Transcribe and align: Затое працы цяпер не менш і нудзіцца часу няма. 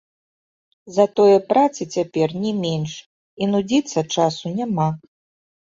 Затое 0.97 1.35
працы 1.51 1.81
цяпер 1.97 2.33
не 2.45 2.53
менш 2.63 2.97
і 3.45 3.51
нудзіцца 3.53 4.07
часу 4.17 4.45
няма. 4.59 4.89